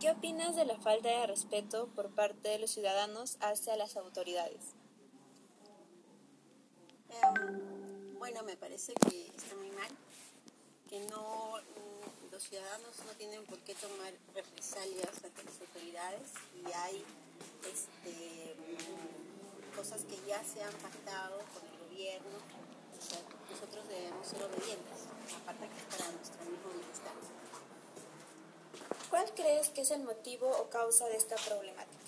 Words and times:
¿Qué 0.00 0.10
opinas 0.10 0.56
de 0.56 0.64
la 0.64 0.78
falta 0.78 1.10
de 1.10 1.26
respeto 1.26 1.86
por 1.88 2.08
parte 2.08 2.48
de 2.48 2.58
los 2.58 2.70
ciudadanos 2.70 3.36
hacia 3.40 3.76
las 3.76 3.98
autoridades? 3.98 4.72
Em, 7.10 8.18
bueno, 8.18 8.42
me 8.42 8.56
parece 8.56 8.94
que 8.94 9.26
está 9.26 9.54
muy 9.56 9.70
mal, 9.72 9.90
que 10.88 11.00
no 11.00 11.56
mm, 11.58 12.32
los 12.32 12.42
ciudadanos 12.42 12.96
no 13.04 13.12
tienen 13.18 13.44
por 13.44 13.58
qué 13.58 13.74
tomar 13.74 14.14
represalias 14.34 15.22
ante 15.22 15.44
las 15.44 15.60
autoridades 15.60 16.30
y 16.56 16.72
hay 16.72 17.04
este, 17.70 18.56
cosas 19.76 20.04
que 20.04 20.16
ya 20.26 20.42
se 20.44 20.62
han 20.62 20.72
pactado 20.76 21.40
con 21.52 21.68
el 21.68 21.78
gobierno. 21.90 22.29
Crees 29.50 29.68
que 29.70 29.80
es 29.80 29.90
el 29.90 30.04
motivo 30.04 30.48
o 30.48 30.70
causa 30.70 31.06
de 31.08 31.16
esta 31.16 31.34
problemática? 31.34 31.98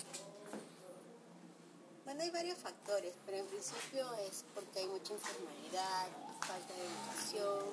Bueno, 2.05 2.23
hay 2.23 2.29
varios 2.29 2.57
factores, 2.57 3.13
pero 3.25 3.37
en 3.37 3.47
principio 3.47 4.13
es 4.19 4.45
porque 4.55 4.79
hay 4.79 4.87
mucha 4.87 5.13
informalidad, 5.13 6.07
falta 6.39 6.73
de 6.73 6.85
educación, 6.85 7.65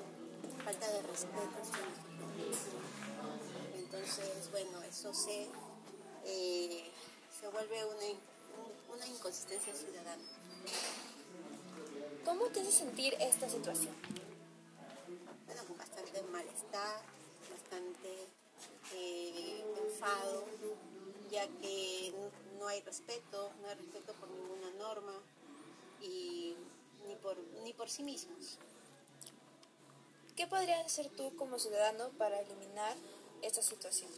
falta 0.64 0.90
de 0.90 1.02
respeto 1.02 1.58
Entonces, 3.76 4.50
bueno, 4.50 4.82
eso 4.82 5.14
se, 5.14 5.46
eh, 6.24 6.90
se 7.40 7.48
vuelve 7.48 7.84
una, 7.84 8.96
una 8.96 9.06
inconsistencia 9.06 9.72
ciudadana. 9.72 10.24
¿Cómo 12.24 12.46
te 12.46 12.60
hace 12.60 12.72
sentir 12.72 13.14
esta 13.20 13.48
situación? 13.48 13.94
Bueno, 15.46 15.64
con 15.64 15.78
bastante 15.78 16.22
malestar, 16.22 17.02
bastante 17.50 18.30
ya 21.30 21.46
que 21.60 22.12
no 22.58 22.68
hay 22.68 22.80
respeto, 22.82 23.52
no 23.62 23.68
hay 23.68 23.74
respeto 23.76 24.12
por 24.14 24.28
ninguna 24.30 24.70
norma 24.78 25.12
y 26.00 26.56
ni 27.06 27.14
por, 27.16 27.38
ni 27.64 27.72
por 27.72 27.88
sí 27.88 28.02
mismos. 28.02 28.58
¿Qué 30.36 30.46
podrías 30.46 30.84
hacer 30.84 31.08
tú 31.10 31.34
como 31.36 31.58
ciudadano 31.58 32.10
para 32.18 32.40
eliminar 32.40 32.96
esta 33.42 33.62
situación? 33.62 34.10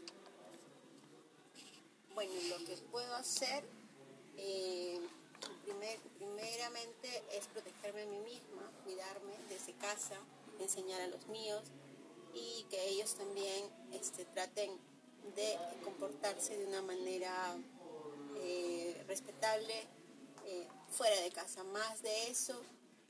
Bueno, 2.14 2.32
lo 2.50 2.64
que 2.64 2.76
puedo 2.90 3.14
hacer 3.14 3.64
eh, 4.36 5.00
primeramente 6.18 7.22
es 7.32 7.46
protegerme 7.48 8.02
a 8.02 8.06
mí 8.06 8.18
misma, 8.20 8.70
cuidarme 8.84 9.34
desde 9.48 9.72
casa, 9.74 10.16
enseñar 10.60 11.00
a 11.00 11.06
los 11.06 11.26
míos 11.26 11.62
y 12.34 12.64
que 12.70 12.88
ellos 12.88 13.14
también 13.14 13.64
este, 13.92 14.24
traten 14.26 14.70
de 15.34 15.58
comportarse 16.02 16.58
de 16.58 16.66
una 16.66 16.82
manera 16.82 17.56
eh, 18.40 19.04
respetable 19.06 19.72
eh, 20.44 20.66
fuera 20.90 21.14
de 21.20 21.30
casa. 21.30 21.62
Más 21.62 22.02
de 22.02 22.28
eso, 22.28 22.60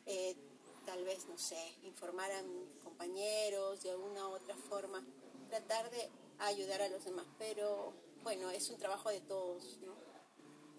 eh, 0.05 0.37
tal 0.85 1.03
vez, 1.03 1.27
no 1.27 1.39
sé, 1.39 1.57
informar 1.85 2.31
a 2.31 2.43
compañeros 2.85 3.83
de 3.83 3.93
alguna 3.93 4.29
u 4.29 4.33
otra 4.33 4.55
forma, 4.69 5.03
tratar 5.48 5.91
de 5.91 6.11
ayudar 6.41 6.83
a 6.83 6.91
los 6.91 7.03
demás. 7.07 7.25
Pero 7.39 7.95
bueno, 8.25 8.51
es 8.51 8.69
un 8.69 8.77
trabajo 8.77 9.09
de 9.09 9.23
todos, 9.23 9.79
¿no? 9.79 9.95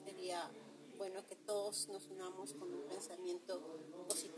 Sería 0.05 0.51
bueno 0.99 1.25
que 1.25 1.35
todos 1.35 1.87
nos 1.87 2.05
unamos 2.09 2.53
con 2.53 2.71
un 2.71 2.83
pensamiento 2.89 3.59
positivo 4.07 4.32